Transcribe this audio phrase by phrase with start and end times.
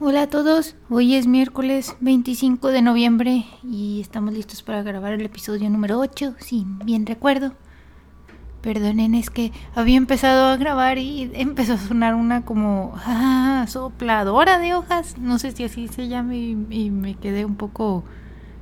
[0.00, 5.22] Hola a todos, hoy es miércoles 25 de noviembre y estamos listos para grabar el
[5.22, 7.54] episodio número 8, si bien recuerdo.
[8.60, 14.60] Perdonen, es que había empezado a grabar y empezó a sonar una como ah, sopladora
[14.60, 18.04] de hojas, no sé si así se llama y, me quedé un poco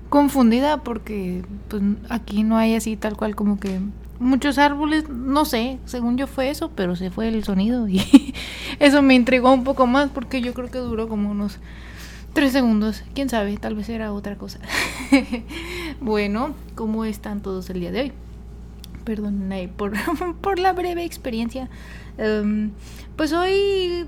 [0.09, 3.80] confundida porque pues, aquí no hay así tal cual como que
[4.19, 8.03] muchos árboles, no sé, según yo fue eso, pero se fue el sonido y
[8.79, 11.59] eso me intrigó un poco más porque yo creo que duró como unos
[12.33, 14.59] tres segundos, quién sabe, tal vez era otra cosa.
[16.01, 18.12] bueno, ¿cómo están todos el día de hoy?
[19.05, 19.92] Perdón por,
[20.41, 21.70] por la breve experiencia.
[22.19, 22.73] Um,
[23.17, 24.06] pues hoy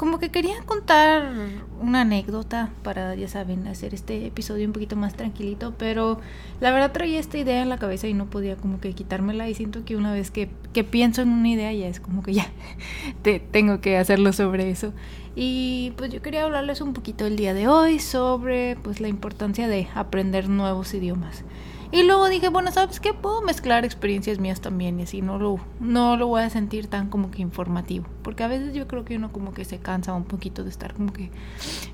[0.00, 1.30] como que quería contar
[1.78, 6.18] una anécdota para, ya saben, hacer este episodio un poquito más tranquilito, pero
[6.58, 9.54] la verdad traía esta idea en la cabeza y no podía como que quitármela y
[9.54, 12.46] siento que una vez que, que pienso en una idea ya es como que ya
[13.22, 14.94] te, tengo que hacerlo sobre eso.
[15.36, 19.68] Y pues yo quería hablarles un poquito el día de hoy sobre pues la importancia
[19.68, 21.44] de aprender nuevos idiomas.
[21.92, 23.12] Y luego dije, bueno, ¿sabes qué?
[23.12, 27.08] Puedo mezclar experiencias mías también y así no lo, no lo voy a sentir tan
[27.08, 28.06] como que informativo.
[28.22, 30.94] Porque a veces yo creo que uno como que se cansa un poquito de estar
[30.94, 31.30] como que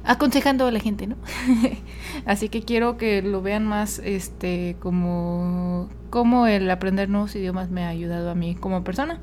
[0.05, 1.17] aconsejando a la gente, ¿no?
[2.27, 7.85] así que quiero que lo vean más este como, como el aprender nuevos idiomas me
[7.85, 9.19] ha ayudado a mí como persona.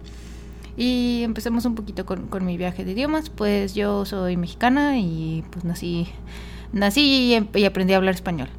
[0.75, 3.29] Y empecemos un poquito con, con mi viaje de idiomas.
[3.29, 6.07] Pues yo soy mexicana y pues nací,
[6.71, 8.49] nací y aprendí a hablar español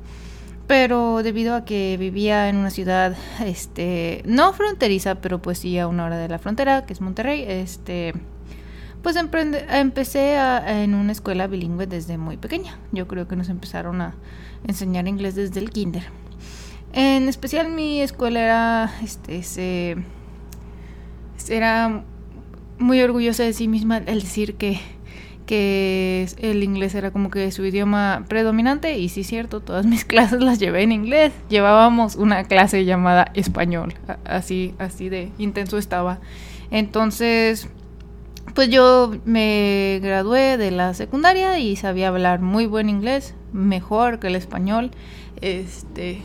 [0.66, 5.86] pero debido a que vivía en una ciudad este no fronteriza pero pues sí a
[5.86, 8.14] una hora de la frontera que es Monterrey este
[9.04, 12.78] pues empecé en una escuela bilingüe desde muy pequeña.
[12.90, 14.14] Yo creo que nos empezaron a
[14.66, 16.04] enseñar inglés desde el kinder.
[16.94, 19.96] En especial mi escuela era este se
[21.50, 22.02] era
[22.78, 24.80] muy orgullosa de sí misma al decir que
[25.46, 30.04] que el inglés era como que su idioma predominante y sí es cierto, todas mis
[30.06, 31.32] clases las llevé en inglés.
[31.48, 33.94] Llevábamos una clase llamada español,
[34.24, 36.20] así así de intenso estaba.
[36.70, 37.68] Entonces,
[38.54, 44.28] pues yo me gradué de la secundaria y sabía hablar muy buen inglés, mejor que
[44.28, 44.90] el español.
[45.40, 46.22] Este,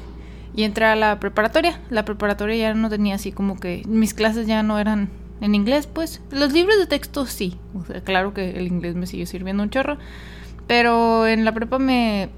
[0.55, 1.79] y entré a la preparatoria.
[1.89, 5.09] La preparatoria ya no tenía así como que mis clases ya no eran
[5.41, 6.21] en inglés, pues.
[6.31, 7.57] Los libros de texto sí.
[7.73, 9.97] O sea, claro que el inglés me sigue sirviendo un chorro.
[10.67, 12.29] Pero en la prepa me,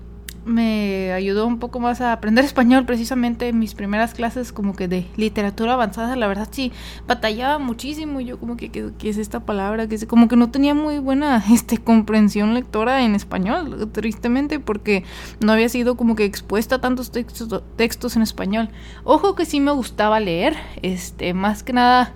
[0.46, 2.86] me ayudó un poco más a aprender español.
[2.86, 6.72] Precisamente en mis primeras clases como que de literatura avanzada, la verdad sí,
[7.08, 8.20] batallaba muchísimo.
[8.22, 9.88] Yo como que, ¿qué, es esta palabra?
[9.88, 15.04] Que como que no tenía muy buena este, comprensión lectora en español, tristemente, porque
[15.40, 18.70] no había sido como que expuesta a tantos textos, textos en español.
[19.04, 22.14] Ojo que sí me gustaba leer, este, más que nada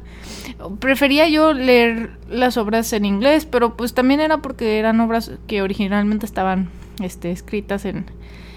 [0.79, 5.61] prefería yo leer las obras en inglés, pero pues también era porque eran obras que
[5.61, 6.69] originalmente estaban
[7.01, 8.06] este, escritas en,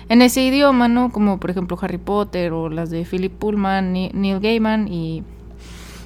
[0.08, 1.10] en ese idioma, ¿no?
[1.10, 5.22] Como por ejemplo Harry Potter o las de Philip Pullman, Neil Gaiman y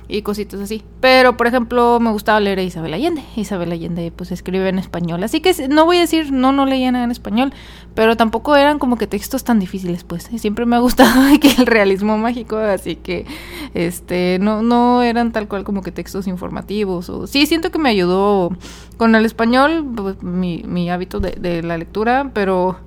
[0.09, 0.83] y cositas así.
[1.01, 3.23] Pero, por ejemplo, me gustaba leer a Isabel Allende.
[3.37, 5.23] Isabel Allende, pues, escribe en español.
[5.23, 7.53] Así que no voy a decir, no, no leía nada en español,
[7.95, 10.31] pero tampoco eran como que textos tan difíciles, pues.
[10.37, 11.11] Siempre me ha gustado
[11.59, 13.27] el realismo mágico, así que,
[13.75, 17.11] este, no, no eran tal cual como que textos informativos.
[17.31, 18.57] Sí, siento que me ayudó
[18.97, 22.79] con el español, pues, mi, mi hábito de, de la lectura, pero,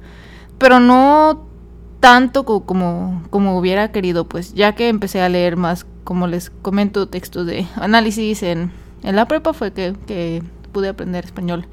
[0.57, 1.55] pero no
[2.05, 7.09] tanto como, como hubiera querido, pues ya que empecé a leer más, como les comento,
[7.09, 8.71] textos de análisis en,
[9.03, 11.67] en la prepa fue que, que pude aprender español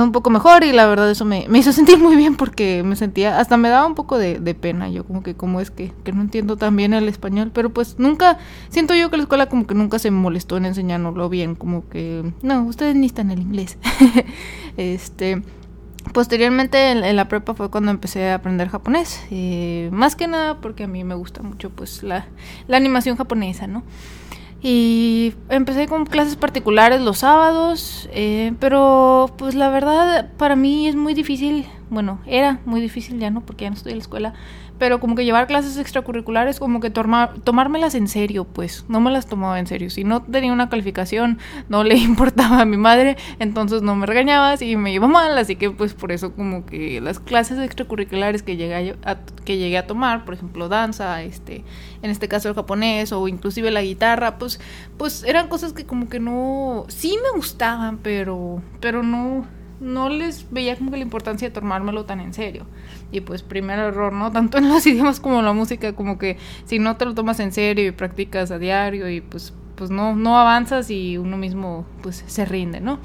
[0.00, 2.96] un poco mejor y la verdad eso me, me, hizo sentir muy bien porque me
[2.96, 5.92] sentía, hasta me daba un poco de, de pena, yo como que cómo es que,
[6.04, 8.38] que, no entiendo tan bien el español, pero pues nunca,
[8.70, 12.32] siento yo que la escuela como que nunca se molestó en enseñárnoslo bien, como que,
[12.42, 13.78] no, ustedes ni están el inglés.
[14.76, 15.42] este,
[16.12, 20.84] Posteriormente en, la prepa fue cuando empecé a aprender japonés, eh, más que nada porque
[20.84, 22.26] a mí me gusta mucho pues la,
[22.66, 23.82] la animación japonesa, ¿no?
[24.64, 30.94] Y empecé con clases particulares los sábados, eh, pero pues la verdad para mí es
[30.94, 34.34] muy difícil, bueno, era muy difícil ya no, porque ya no estoy en la escuela,
[34.78, 39.10] pero como que llevar clases extracurriculares, como que tomar, tomármelas en serio, pues no me
[39.10, 39.90] las tomaba en serio.
[39.90, 41.38] Si no tenía una calificación,
[41.68, 45.56] no le importaba a mi madre, entonces no me regañaba y me iba mal, así
[45.56, 49.86] que pues por eso como que las clases extracurriculares que llegué a, que llegué a
[49.86, 51.64] tomar, por ejemplo danza, este,
[52.02, 54.60] en este caso el japonés o inclusive la guitarra, pues,
[54.98, 59.46] pues eran cosas que como que no, sí me gustaban, pero, pero no
[59.82, 62.66] no les veía como que la importancia de tomármelo tan en serio.
[63.12, 64.32] Y pues primer error, ¿no?
[64.32, 67.38] Tanto en los idiomas como en la música, como que si no te lo tomas
[67.38, 71.86] en serio y practicas a diario y pues, pues no, no avanzas y uno mismo
[72.02, 72.98] pues se rinde, ¿no?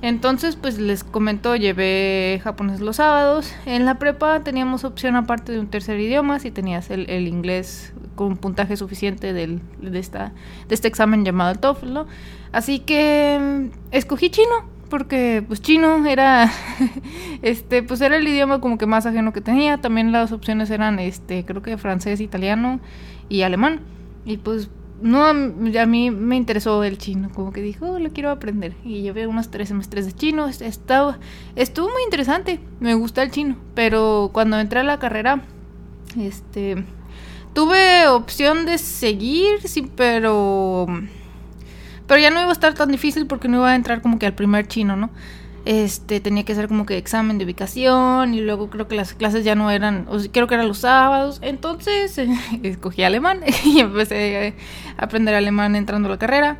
[0.00, 3.52] Entonces, pues les comento, llevé japonés los sábados.
[3.66, 7.92] En la prepa teníamos opción aparte de un tercer idioma, si tenías el, el inglés
[8.14, 10.32] con un puntaje suficiente del, de, esta,
[10.68, 12.06] de este examen llamado el TOEFL, ¿no?
[12.52, 16.50] Así que mm, escogí chino, porque pues chino era,
[17.42, 19.78] este, pues era el idioma como que más ajeno que tenía.
[19.78, 22.80] También las opciones eran, este, creo que francés, italiano
[23.28, 23.80] y alemán.
[24.24, 24.70] Y pues
[25.00, 28.74] no, a mí me interesó el chino, como que dijo, oh, lo quiero aprender.
[28.84, 31.18] Y llevé unos tres semestres de chino, estaba,
[31.56, 35.42] estuvo muy interesante, me gusta el chino, pero cuando entré a la carrera,
[36.18, 36.84] este,
[37.52, 40.86] tuve opción de seguir, sí, pero,
[42.08, 44.26] pero ya no iba a estar tan difícil porque no iba a entrar como que
[44.26, 45.10] al primer chino, ¿no?
[45.68, 49.44] este tenía que hacer como que examen de ubicación y luego creo que las clases
[49.44, 52.18] ya no eran, o creo que eran los sábados, entonces
[52.62, 54.54] escogí alemán y empecé
[54.96, 56.56] a aprender alemán entrando a la carrera.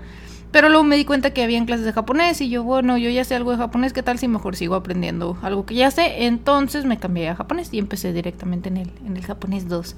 [0.51, 3.25] Pero luego me di cuenta que habían clases de japonés y yo, bueno, yo ya
[3.25, 6.25] sé algo de japonés, ¿qué tal si mejor sigo aprendiendo algo que ya sé?
[6.25, 9.97] Entonces me cambié a japonés y empecé directamente en el, en el japonés 2.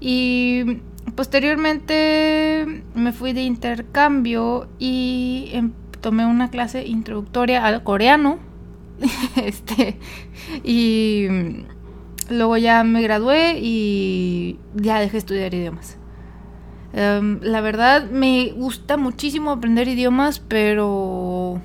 [0.00, 0.80] Y
[1.14, 8.38] posteriormente me fui de intercambio y em, tomé una clase introductoria al coreano
[9.36, 9.98] este,
[10.64, 11.26] y
[12.30, 15.98] luego ya me gradué y ya dejé de estudiar idiomas.
[16.92, 21.60] Em, la verdad me gusta muchísimo aprender idiomas, pero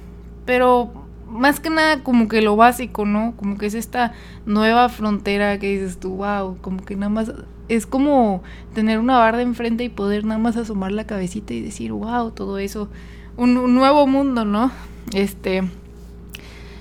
[0.46, 0.92] pero
[1.28, 3.34] más que nada como que lo básico, ¿no?
[3.38, 4.14] Como que es esta
[4.46, 7.32] nueva frontera que dices tú, wow, como que nada más
[7.72, 11.94] es como tener una barra enfrente y poder nada más asomar la cabecita y decir,
[11.94, 12.90] wow, todo eso,
[13.38, 14.72] un, nuevo mundo, ¿no?
[15.14, 15.64] Este,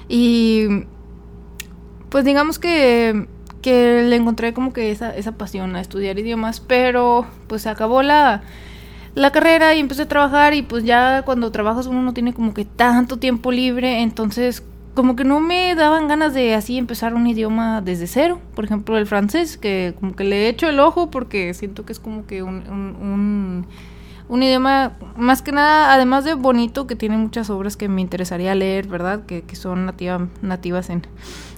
[0.09, 0.67] y
[2.09, 3.29] pues digamos que,
[3.63, 8.43] que le encontré como que esa, esa pasión a estudiar idiomas, pero pues acabó la,
[9.15, 12.53] la carrera y empecé a trabajar y pues ya cuando trabajas uno no tiene como
[12.53, 14.65] que tanto tiempo libre, entonces
[14.95, 18.41] como que no me daban ganas de así empezar un idioma desde cero.
[18.55, 22.01] Por ejemplo, el francés, que como que le echo el ojo porque siento que es
[22.01, 23.67] como que un, un
[24.31, 28.55] un idioma más que nada, además de bonito, que tiene muchas obras que me interesaría
[28.55, 29.27] leer, ¿verdad?
[29.27, 31.05] Que, que son nativa, nativas en,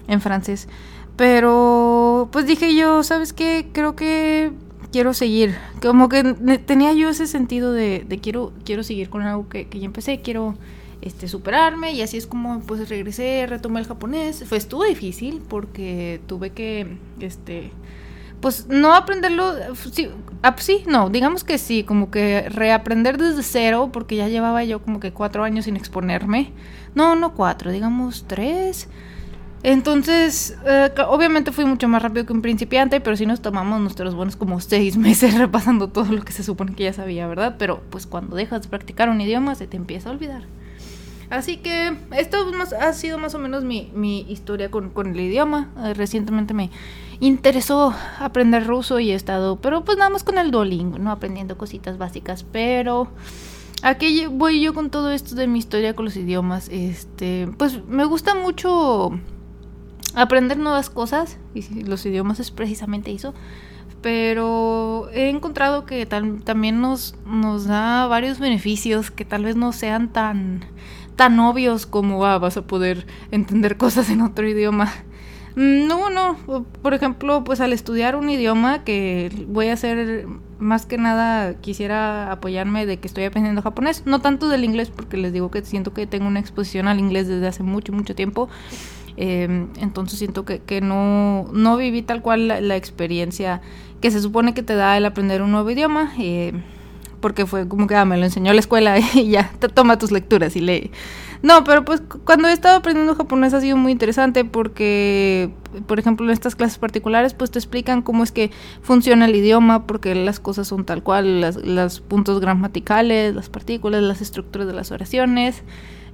[0.07, 0.67] en francés.
[1.15, 3.69] Pero pues dije yo, ¿sabes qué?
[3.73, 4.51] Creo que
[4.91, 5.55] quiero seguir.
[5.83, 6.23] Como que
[6.65, 10.21] tenía yo ese sentido de, de quiero, quiero seguir con algo que, que ya empecé,
[10.21, 10.55] quiero
[11.03, 14.43] este, superarme y así es como pues regresé, retomé el japonés.
[14.47, 17.71] Fue, estuvo difícil porque tuve que, este,
[18.39, 19.53] pues no aprenderlo,
[19.91, 20.09] sí,
[20.41, 24.81] ah, sí, no, digamos que sí, como que reaprender desde cero, porque ya llevaba yo
[24.81, 26.51] como que cuatro años sin exponerme.
[26.95, 28.87] No, no cuatro, digamos tres.
[29.63, 34.13] Entonces, eh, obviamente fui mucho más rápido que un principiante, pero sí nos tomamos nuestros
[34.13, 37.55] buenos como seis meses repasando todo lo que se supone que ya sabía, ¿verdad?
[37.57, 40.43] Pero pues cuando dejas de practicar un idioma se te empieza a olvidar.
[41.33, 42.37] Así que esto
[42.79, 45.71] ha sido más o menos mi, historia con, el idioma.
[45.83, 46.69] Eh, recientemente me
[47.19, 51.09] interesó aprender ruso y he estado, pero pues nada más con el Duolingo, ¿no?
[51.09, 52.43] Aprendiendo cositas básicas.
[52.43, 53.07] Pero
[53.81, 56.69] aquí voy yo con todo esto de mi historia con los idiomas.
[56.69, 59.09] Este, pues me gusta mucho
[60.13, 61.39] aprender nuevas cosas.
[61.55, 63.33] Y los idiomas es precisamente eso
[64.03, 70.11] pero he encontrado que también nos, nos da varios beneficios que tal vez no sean
[70.11, 70.65] tan
[71.15, 74.91] tan obvios como ah, vas a poder entender cosas en otro idioma.
[75.55, 80.25] Mm, no, no, por ejemplo, pues al estudiar un idioma que voy a hacer
[80.57, 85.17] más que nada quisiera apoyarme de que estoy aprendiendo japonés, no tanto del inglés porque
[85.17, 88.49] les digo que siento que tengo una exposición al inglés desde hace mucho, mucho tiempo,
[89.17, 93.61] em, entonces siento que, que, no, no viví tal cual la, experiencia
[94.01, 96.13] que se supone que te da el aprender un nuevo idioma.
[96.17, 96.53] Eh,
[97.23, 100.57] porque fue como que ah, me lo enseñó la escuela y ya, toma tus lecturas
[100.57, 100.91] y lee.
[101.41, 105.53] No, pero pues cuando he estado aprendiendo japonés ha sido muy interesante porque,
[105.87, 108.51] por ejemplo, en estas clases particulares, pues te explican cómo es que
[108.81, 114.21] funciona el idioma, porque las cosas son tal cual, los puntos gramaticales, las partículas, las
[114.21, 115.63] estructuras de las oraciones.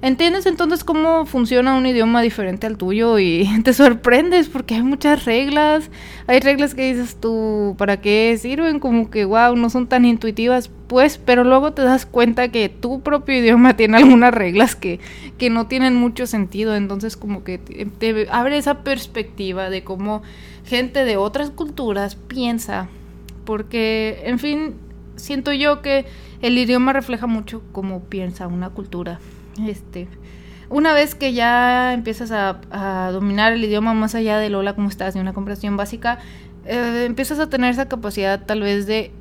[0.02, 5.26] ¿Entiendes entonces cómo funciona un idioma diferente al tuyo y te sorprendes porque hay muchas
[5.26, 5.90] reglas?
[6.26, 8.80] Hay reglas que dices tú, ¿para qué sirven?
[8.80, 13.02] Como que, wow, no son tan intuitivas, pues, pero luego te das cuenta que tu
[13.02, 15.00] propio idioma tiene algunas reglas que,
[15.36, 20.22] que no tienen mucho sentido, entonces como que te abre esa perspectiva de cómo
[20.64, 22.88] gente de otras culturas piensa,
[23.44, 24.74] porque, en fin,
[25.16, 26.06] siento yo que
[26.40, 29.20] el idioma refleja mucho cómo piensa una cultura.
[29.66, 30.08] Este,
[30.68, 35.14] una vez que ya empiezas a, dominar el idioma más allá del hola, ¿cómo estás?
[35.14, 36.18] de una comprensión básica,
[36.64, 39.12] eh, empiezas a tener esa capacidad tal vez de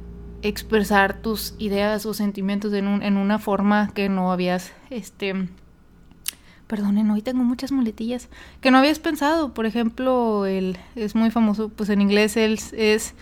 [0.41, 5.50] expresar tus ideas o sentimientos en, un, en una forma que no habías este,
[6.69, 8.29] perdonen, hoy tengo muchas muletillas
[8.62, 9.53] que no habías pensado.
[9.53, 13.15] Por ejemplo, el es muy famoso, pues en inglés es, es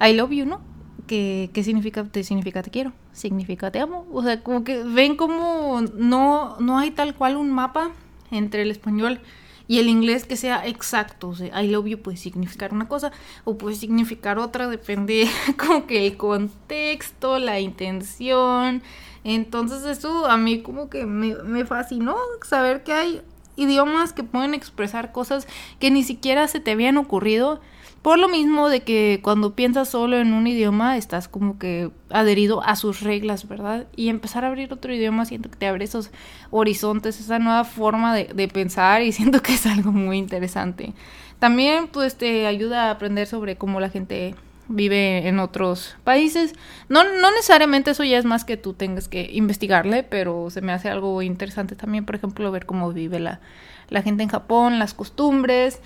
[0.00, 0.62] I love you, ¿no?
[1.06, 2.04] Que, ¿Qué significa?
[2.04, 4.06] Te significa te quiero, significa te amo.
[4.12, 7.90] O sea, como que ven como no, no hay tal cual un mapa
[8.30, 9.20] entre el español
[9.66, 11.28] y el inglés que sea exacto.
[11.28, 13.12] O sea, I love you puede significar una cosa
[13.44, 18.82] o puede significar otra, depende como que el contexto, la intención.
[19.24, 23.22] Entonces eso a mí como que me, me fascinó saber que hay
[23.58, 25.46] idiomas que pueden expresar cosas
[25.78, 27.60] que ni siquiera se te habían ocurrido
[28.02, 32.62] por lo mismo de que cuando piensas solo en un idioma estás como que adherido
[32.62, 33.86] a sus reglas, ¿verdad?
[33.96, 36.10] Y empezar a abrir otro idioma siento que te abre esos
[36.50, 40.94] horizontes, esa nueva forma de, de pensar y siento que es algo muy interesante.
[41.38, 44.34] También pues te ayuda a aprender sobre cómo la gente
[44.68, 46.54] vive en otros países.
[46.88, 50.72] No, no necesariamente eso ya es más que tú tengas que investigarle, pero se me
[50.72, 53.40] hace algo interesante también, por ejemplo, ver cómo vive la,
[53.88, 55.80] la gente en Japón, las costumbres.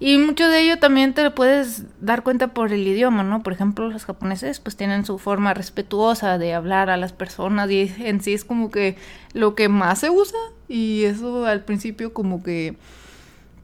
[0.00, 3.42] Y mucho de ello también te lo puedes dar cuenta por el idioma, ¿no?
[3.42, 7.92] Por ejemplo, los japoneses pues tienen su forma respetuosa de hablar a las personas y
[8.00, 8.96] en sí es como que
[9.32, 10.38] lo que más se usa
[10.68, 12.76] y eso al principio como que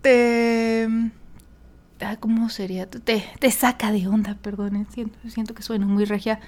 [0.03, 0.89] te...
[2.21, 2.89] ¿Cómo sería?
[2.89, 6.41] Te, te saca de onda, perdón, siento, siento que suena muy regia.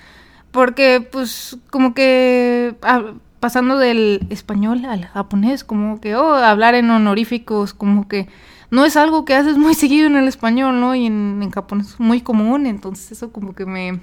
[0.50, 6.88] Porque pues como que ah, pasando del español al japonés, como que, oh, hablar en
[6.90, 8.28] honoríficos, como que
[8.70, 10.94] no es algo que haces muy seguido en el español, ¿no?
[10.94, 13.98] Y en, en japonés es muy común, entonces eso como que me,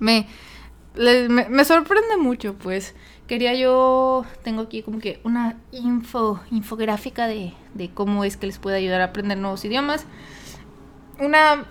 [0.00, 0.26] me,
[0.96, 2.96] me, sorprende mucho, pues.
[3.28, 8.58] Quería yo, tengo aquí como que una info, infográfica de, de cómo es que les
[8.58, 10.04] puede ayudar a aprender nuevos idiomas.
[11.18, 11.66] Una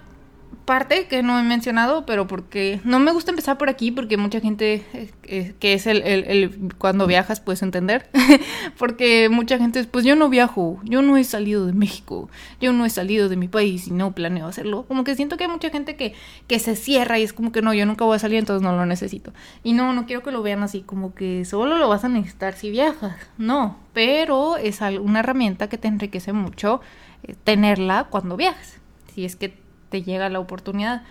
[0.67, 4.41] parte que no he mencionado, pero porque no me gusta empezar por aquí, porque mucha
[4.41, 8.09] gente eh, eh, que es el, el, cuando viajas puedes entender,
[8.77, 12.73] porque mucha gente es, pues yo no viajo, yo no he salido de México, yo
[12.73, 14.83] no he salido de mi país y no planeo hacerlo.
[14.89, 16.13] Como que siento que hay mucha gente que,
[16.47, 18.75] que se cierra y es como que no, yo nunca voy a salir, entonces no
[18.75, 19.31] lo necesito.
[19.63, 22.53] Y no, no quiero que lo vean así, como que solo lo vas a necesitar
[22.53, 26.81] si viajas, no, pero es una herramienta que te enriquece mucho
[27.23, 28.81] eh, tenerla cuando viajas.
[29.17, 29.51] Si es que
[29.89, 31.01] te llega la oportunidad.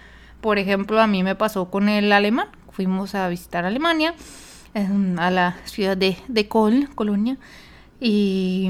[0.41, 2.47] Por ejemplo, a mí me pasó con el alemán.
[2.71, 4.15] Fuimos a visitar Alemania,
[5.19, 7.37] a la ciudad de, de Col, Colonia,
[7.99, 8.69] y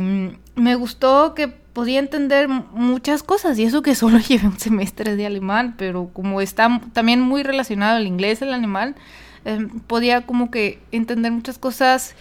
[0.55, 5.26] me gustó que podía entender muchas cosas, y eso que solo llevé un semestre de
[5.26, 8.97] alemán, pero como está también muy relacionado el inglés, el alemán,
[9.45, 12.14] em, podía como que entender muchas cosas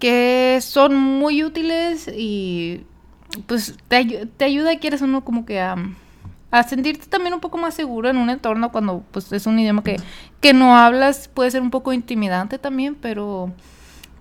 [0.00, 2.84] que son muy útiles y
[3.46, 5.76] pues te, te ayuda, quieres uno como que a
[6.50, 9.82] a sentirte también un poco más seguro en un entorno cuando pues es un idioma
[9.82, 9.96] que,
[10.40, 13.52] que no hablas, puede ser un poco intimidante también, pero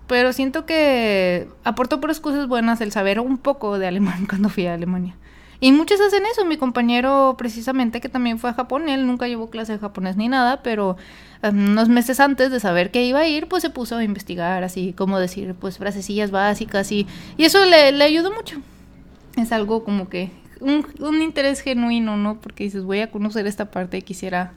[0.07, 4.65] pero siento que aportó por cosas buenas el saber un poco de alemán cuando fui
[4.65, 5.15] a Alemania.
[5.59, 6.45] Y muchos hacen eso.
[6.45, 10.27] Mi compañero, precisamente, que también fue a Japón, él nunca llevó clase de japonés ni
[10.27, 10.97] nada, pero
[11.43, 14.63] um, unos meses antes de saber que iba a ir, pues se puso a investigar,
[14.63, 17.07] así como decir, pues frasecillas básicas y,
[17.37, 18.61] y eso le, le ayudó mucho.
[19.35, 22.39] Es algo como que un, interés genuino, ¿no?
[22.39, 24.53] Porque dices, voy a conocer esta parte y quisiera,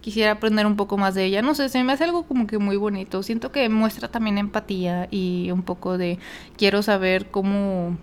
[0.00, 1.42] quisiera aprender un poco más de ella.
[1.42, 3.22] No sé, se me hace algo como que muy bonito.
[3.22, 6.18] Siento que muestra también empatía y un poco de
[6.56, 7.96] quiero saber cómo,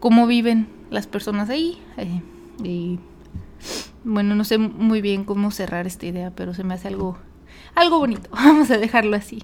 [0.00, 1.78] cómo viven las personas ahí.
[1.96, 2.22] Eh,
[2.64, 2.98] y
[4.04, 7.18] bueno, no sé muy bien cómo cerrar esta idea, pero se me hace algo,
[7.74, 8.30] algo bonito.
[8.32, 9.42] Vamos a dejarlo así.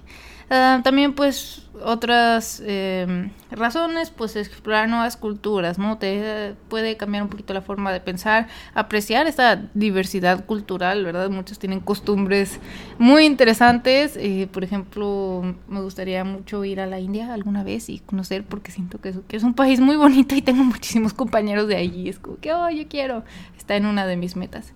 [0.49, 5.97] Ah, también pues otras em, razones, pues explorar nuevas culturas, ¿no?
[5.97, 11.29] Te puede cambiar un poquito la forma de pensar, apreciar esta diversidad cultural, ¿verdad?
[11.29, 12.59] Muchos tienen costumbres
[12.99, 14.17] muy interesantes.
[14.17, 18.71] Eh, por ejemplo, me gustaría mucho ir a la India alguna vez y conocer porque
[18.71, 22.09] siento que es, que es un país muy bonito y tengo muchísimos compañeros de allí.
[22.09, 23.23] Es como que, oh, yo quiero.
[23.57, 24.73] Está en una de mis metas.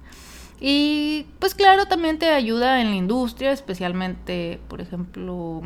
[0.60, 5.62] Y pues claro, también te ayuda en la industria, especialmente, por ejemplo,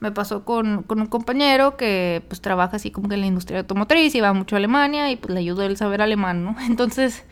[0.00, 3.60] me pasó con, con, un compañero que pues trabaja así como que en la industria
[3.60, 6.56] automotriz y va mucho a Alemania y pues le ayudó el saber alemán, ¿no?
[6.66, 7.24] Entonces,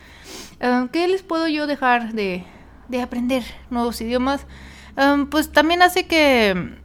[0.59, 2.45] eh, ¿qué les puedo yo dejar de,
[2.87, 4.45] de aprender nuevos idiomas?
[4.95, 6.77] Eh, pues también hace que,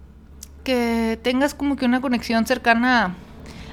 [0.65, 3.15] que tengas como que una conexión cercana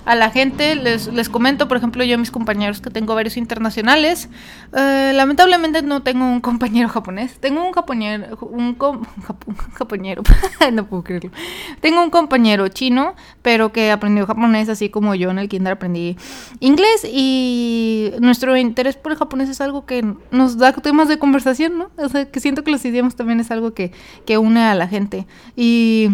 [0.06, 0.76] a la gente.
[0.76, 4.30] Les, les comento, por ejemplo, yo a mis compañeros que tengo varios internacionales.
[4.74, 7.38] Eh, lamentablemente no tengo un compañero japonés.
[7.40, 8.76] Tengo un compañero, un,
[9.78, 10.24] compañero,
[10.74, 11.32] no puedo creerlo.
[11.82, 16.18] Tengo un compañero chino, pero que aprendió japonés así como yo en el kinder aprendí
[16.60, 21.78] inglés y nuestro interés por el japonés es algo que nos da temas de conversación,
[21.78, 21.90] ¿no?
[21.98, 23.92] O sea, que siento que los idiomas también es algo que,
[24.26, 25.26] que une a la gente.
[25.56, 26.10] Y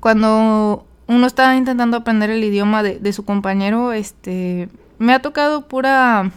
[0.00, 4.68] cuando uno está intentando aprender el idioma de, de su compañero, este,
[4.98, 6.30] me ha tocado pura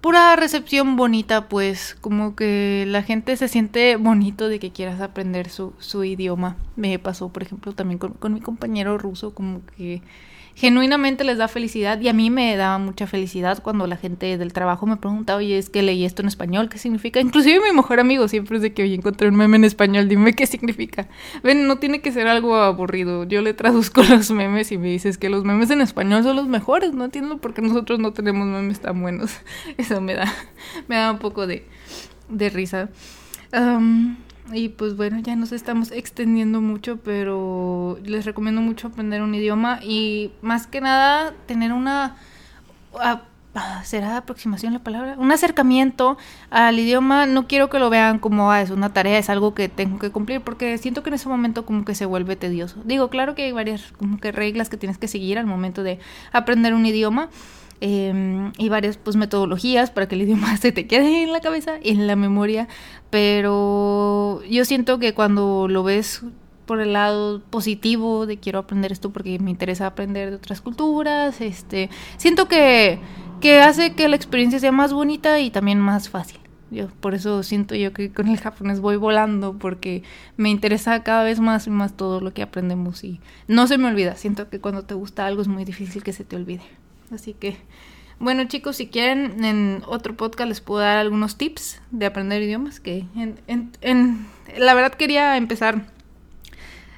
[0.00, 5.50] pura recepción bonita, pues como que la gente se siente bonito de que quieras aprender
[5.50, 6.56] su, su idioma.
[6.76, 10.02] Me pasó, por ejemplo, también con, con mi compañero ruso, como que
[10.58, 14.52] genuinamente les da felicidad y a mí me daba mucha felicidad cuando la gente del
[14.52, 17.20] trabajo me preguntaba, oye, es que leí esto en español, ¿qué significa?
[17.20, 20.32] Inclusive mi mejor amigo siempre es de que, oye, encontré un meme en español, dime
[20.32, 21.06] qué significa.
[21.44, 25.16] Ven, no tiene que ser algo aburrido, yo le traduzco los memes y me dices
[25.16, 28.48] que los memes en español son los mejores, no entiendo por qué nosotros no tenemos
[28.48, 29.30] memes tan buenos.
[29.76, 30.26] Eso me da,
[30.88, 31.66] me da un poco de,
[32.28, 32.88] de risa.
[34.52, 39.80] Y pues bueno, ya nos estamos extendiendo mucho, pero les recomiendo mucho aprender un idioma
[39.82, 42.16] y más que nada tener una...
[43.82, 45.16] ¿Será aproximación la palabra?
[45.18, 46.16] Un acercamiento
[46.50, 47.26] al idioma.
[47.26, 50.10] No quiero que lo vean como ah, es una tarea, es algo que tengo que
[50.10, 52.80] cumplir, porque siento que en ese momento como que se vuelve tedioso.
[52.84, 55.98] Digo, claro que hay varias como que reglas que tienes que seguir al momento de
[56.30, 57.30] aprender un idioma,
[57.80, 61.74] Em, y varias pues metodologías para que el idioma se te quede en la cabeza
[61.82, 62.66] y en la memoria,
[63.10, 66.22] pero yo siento que cuando lo ves
[66.66, 71.40] por el lado positivo de quiero aprender esto porque me interesa aprender de otras culturas,
[71.40, 72.98] este, siento que,
[73.40, 76.40] que hace que la experiencia sea más bonita y también más fácil.
[76.70, 80.02] Yo por eso siento yo que con el japonés voy volando porque
[80.36, 83.86] me interesa cada vez más y más todo lo que aprendemos y no se me
[83.86, 84.16] olvida.
[84.16, 86.64] Siento que cuando te gusta algo es muy difícil que se te olvide.
[87.12, 87.56] Así que,
[88.18, 92.80] bueno chicos, si quieren, en otro podcast les puedo dar algunos tips de aprender idiomas
[92.80, 93.38] que en,
[93.80, 95.86] en, la verdad quería empezar.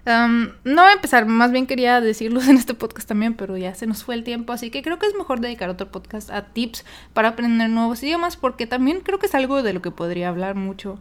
[0.06, 4.14] no empezar, más bien quería decirlos en este podcast también, pero ya se nos fue
[4.14, 7.68] el tiempo, así que creo que es mejor dedicar otro podcast a tips para aprender
[7.68, 10.98] nuevos idiomas, porque también creo que es algo de lo que podría hablar mucho.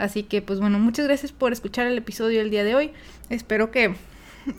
[0.00, 2.90] Así que, pues bueno, muchas gracias por escuchar el episodio del día de hoy.
[3.28, 3.94] Espero que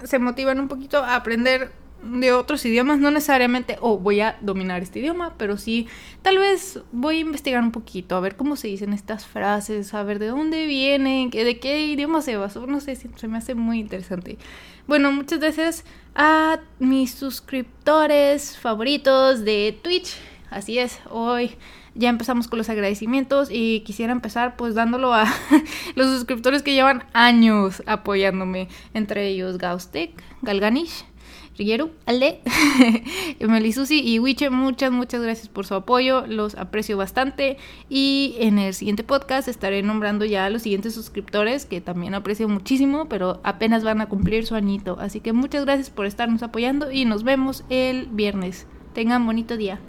[0.03, 1.72] se motiven un poquito a aprender
[2.03, 5.88] de otros idiomas, no necesariamente, o voy a dominar este idioma, pero sí,
[6.22, 10.03] tal vez voy a investigar un poquito, a ver cómo se dicen estas frases, a
[10.03, 13.79] ver de dónde vienen, de qué idioma se basó, no sé, se me hace muy
[13.79, 14.37] interesante.
[14.87, 15.85] Bueno, muchas gracias
[16.16, 20.16] a mis suscriptores favoritos de Twitch,
[20.50, 21.51] así es, hoy
[21.94, 25.25] ya empezamos con los agradecimientos y quisiera empezar pues dándolo a
[25.96, 30.11] los suscriptores que llevan años apoyándome, entre ellos Gaustek,
[30.42, 31.05] Galganish,
[31.57, 32.40] Riguero, Ale,
[33.40, 37.57] Melisusi y Wiche, muchas, muchas gracias por su apoyo, los aprecio bastante
[37.90, 42.48] y en el siguiente podcast estaré nombrando ya a los siguientes suscriptores que también aprecio
[42.48, 46.92] muchísimo, pero apenas van a cumplir su añito, así que muchas gracias por estarnos apoyando
[46.92, 48.66] y nos vemos el viernes.
[48.94, 49.79] Tengan bonito día.